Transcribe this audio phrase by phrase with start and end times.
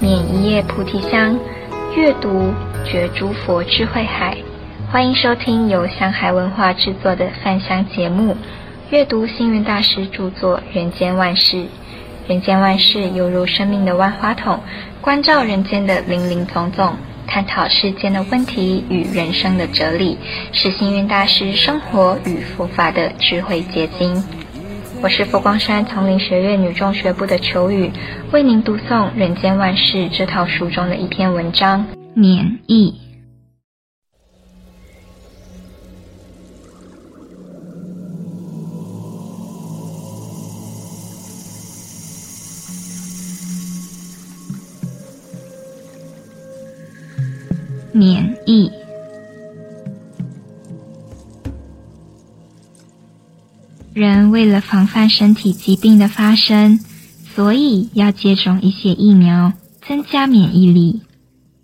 [0.00, 1.38] 免，一叶菩提香，
[1.96, 2.52] 阅读
[2.84, 4.36] 觉诸佛智慧海。
[4.92, 8.36] 欢迎收听由香海文化制作的饭香节目，
[8.90, 11.56] 阅读星云大师著作《人间万事》。
[12.28, 14.60] 人间万事犹如生命的万花筒，
[15.00, 20.18] 关照人间的林林总总，探讨世间的问题与人生的哲理，
[20.52, 24.22] 是星云大师生活与佛法的智慧结晶。
[25.00, 27.90] 我是佛光山丛林学院女中学部的秋雨，
[28.32, 32.90] 为您读诵《人间万事》这套书中的一篇文章《免疫》。
[47.92, 48.77] 免疫。
[53.98, 56.78] 人为了防范身体疾病的发生，
[57.34, 61.02] 所以要接种一些疫苗，增加免疫力。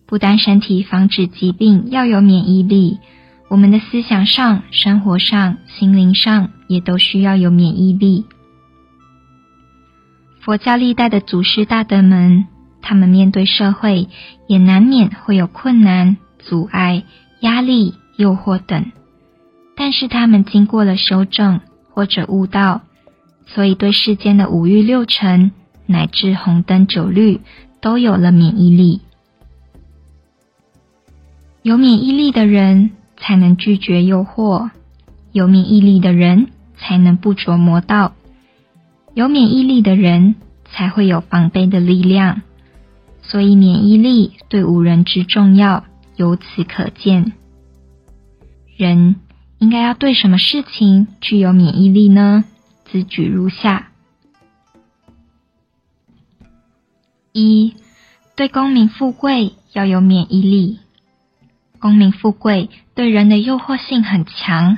[0.04, 2.98] 不单身体防止疾病要有免疫力，
[3.48, 8.24] 我们的思想上、生活上、心灵上也都需要有免疫力。
[10.40, 12.46] 佛教历代的祖师大德们，
[12.82, 14.08] 他们面对社会
[14.48, 17.04] 也难免会有困难、阻碍、
[17.42, 18.90] 压力、诱惑等，
[19.76, 21.60] 但是他们经过了修正。
[21.94, 22.80] 或者悟道，
[23.46, 25.52] 所以对世间的五欲六尘
[25.86, 27.40] 乃至红灯酒绿
[27.80, 29.00] 都有了免疫力。
[31.62, 34.70] 有免疫力的人才能拒绝诱惑，
[35.30, 38.14] 有免疫力的人才能不琢磨道，
[39.14, 40.34] 有免疫力的人
[40.64, 42.42] 才会有防备的力量。
[43.22, 45.84] 所以免疫力对吾人之重要，
[46.16, 47.32] 由此可见。
[48.76, 49.14] 人。
[49.64, 52.44] 应该要对什么事情具有免疫力呢？
[52.84, 53.92] 自举如下：
[57.32, 57.72] 一、
[58.36, 60.80] 对功名富贵要有免疫力。
[61.78, 64.76] 功名富贵对人的诱惑性很强，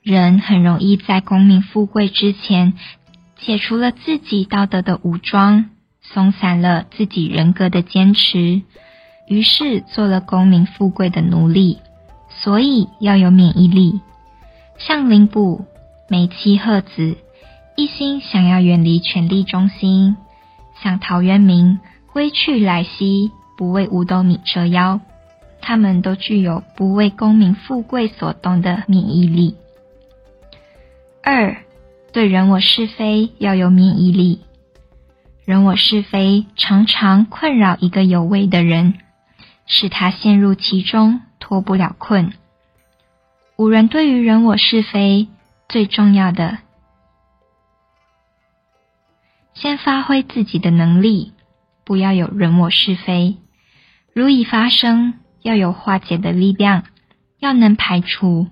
[0.00, 2.74] 人很容易在功名富贵之前
[3.40, 5.70] 解除了自己道德的武装，
[6.02, 8.62] 松散了自己人格的坚持，
[9.26, 11.78] 于是做了功名富贵的奴隶。
[12.42, 14.00] 所以要有免疫力，
[14.78, 15.64] 像林卜、
[16.08, 17.16] 梅妻鹤子，
[17.76, 20.16] 一心想要远离权力中心；
[20.80, 21.80] 像陶渊明，
[22.12, 25.00] 归去来兮，不为五斗米折腰。
[25.60, 29.56] 他们都具有不为功名富贵所动的免疫力。
[31.22, 31.56] 二，
[32.12, 34.40] 对人我是非要有免疫力。
[35.44, 38.94] 人我是非常常困扰一个有为的人，
[39.66, 41.20] 使他陷入其中。
[41.38, 42.32] 脱不了困。
[43.56, 45.28] 吾人对于人我是非
[45.68, 46.58] 最重要的，
[49.54, 51.32] 先发挥自己的能力，
[51.84, 53.36] 不要有人我是非。
[54.12, 56.84] 如已发生，要有化解的力量，
[57.38, 58.48] 要能排除。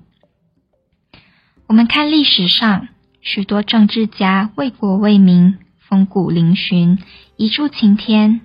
[1.66, 2.88] 我们看历史上
[3.20, 6.98] 许多政治家为国为民，风骨嶙峋，
[7.36, 8.40] 一柱擎天，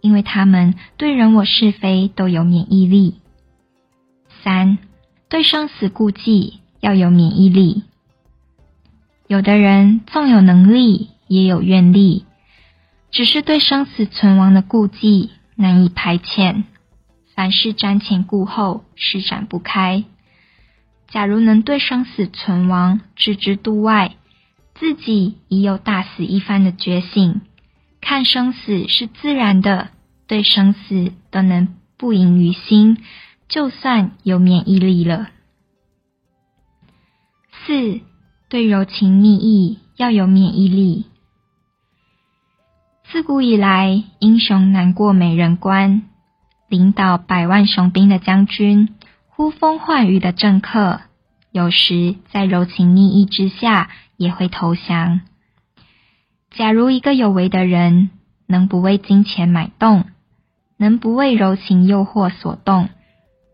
[0.00, 3.20] 因为他们对人我是非都有免疫力。
[4.48, 4.78] 三，
[5.28, 7.82] 对生死顾忌要有免疫力。
[9.26, 12.24] 有的人纵有能力，也有愿力，
[13.10, 16.62] 只是对生死存亡的顾忌难以排遣，
[17.34, 20.04] 凡事瞻前顾后，施展不开。
[21.08, 24.16] 假如能对生死存亡置之度外，
[24.74, 27.42] 自己已有大死一番的觉醒，
[28.00, 29.90] 看生死是自然的，
[30.26, 32.96] 对生死都能不萦于心。
[33.48, 35.30] 就算有免疫力了。
[37.64, 38.00] 四，
[38.48, 41.06] 对柔情蜜意要有免疫力。
[43.10, 46.02] 自古以来，英雄难过美人关，
[46.68, 48.94] 领导百万雄兵的将军，
[49.28, 51.00] 呼风唤雨的政客，
[51.50, 55.22] 有时在柔情蜜意之下也会投降。
[56.50, 58.10] 假如一个有为的人，
[58.46, 60.04] 能不为金钱买动，
[60.76, 62.90] 能不为柔情诱惑所动，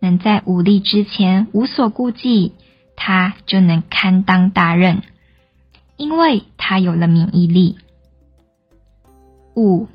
[0.04, 2.52] 能在武力之前无所顾忌，
[2.94, 5.00] 他就能堪当大任，
[5.96, 7.76] 因为他有了免疫力。
[9.56, 9.88] 五，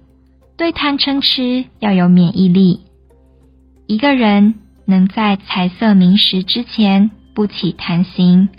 [0.57, 2.81] 对贪嗔痴要有免疫力。
[3.85, 8.49] 一个人能在财色名食之前不起贪心，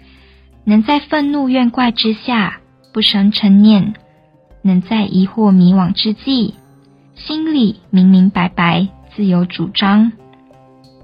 [0.62, 2.61] 能在愤怒怨怪之下
[2.93, 3.94] 不生嗔念，
[4.62, 6.55] 能在疑惑迷惘之际，
[7.17, 8.87] 心里明明白白，
[9.17, 10.12] 自有主张。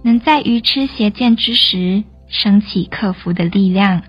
[0.07, 4.05] 能在愚痴邪见之时升起克服的力量。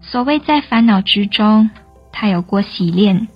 [0.00, 1.70] 所谓在烦恼之中，
[2.10, 3.28] 他有过洗练，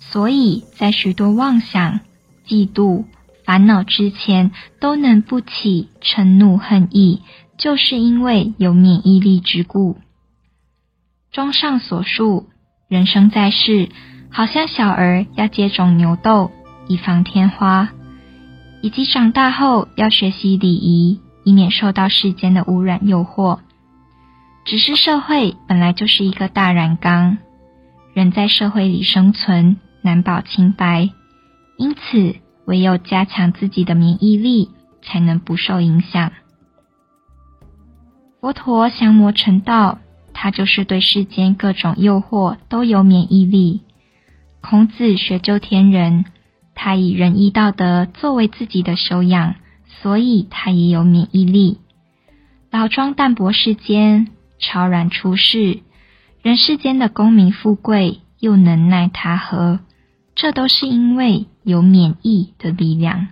[0.00, 2.00] 所以在许多妄想、
[2.44, 3.04] 嫉妒、
[3.44, 7.22] 烦恼之前都能不起嗔怒恨意，
[7.56, 9.98] 就是因为有免疫力之故。
[11.30, 12.48] 综上所述，
[12.88, 13.90] 人生在世，
[14.28, 16.50] 好像小儿要接种牛痘，
[16.88, 17.90] 以防天花，
[18.82, 23.60] 以及长大后要学习礼仪，以免受到世间的污染诱惑。
[24.66, 27.38] 只是社会本来就是一个大染缸，
[28.12, 31.10] 人在社会里生存，难保清白，
[31.78, 32.36] 因此
[32.66, 34.70] 唯有加强自己的免疫力，
[35.02, 36.32] 才能不受影响。
[38.40, 39.98] 佛陀降魔成道。
[40.34, 43.82] 他就是对世间各种诱惑都有免疫力。
[44.62, 46.24] 孔子学究天人，
[46.74, 49.54] 他以仁义道德作为自己的修养，
[50.00, 51.78] 所以他也有免疫力。
[52.70, 54.28] 老庄淡泊世间，
[54.58, 55.80] 超然出世，
[56.42, 59.80] 人世间的功名富贵又能奈他何？
[60.34, 63.28] 这都是因为有免疫的力量。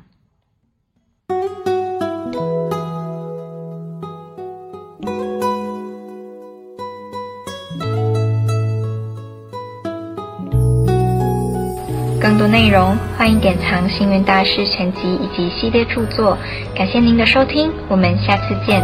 [12.21, 16.37] 更多内容，欢迎典藏《星云大师全集》以及系列著作。
[16.77, 18.83] 感谢您的收听，我们下次见。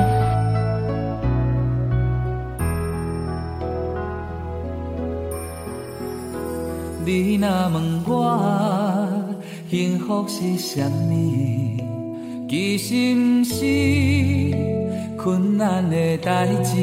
[7.05, 9.13] 你若问我
[9.69, 12.49] 幸福是啥物？
[12.49, 13.55] 其实不是
[15.19, 16.75] 困难的代志，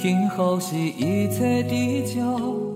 [0.00, 2.71] 幸福是一切知足。